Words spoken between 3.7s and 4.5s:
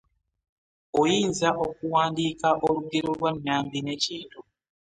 ne KIntu.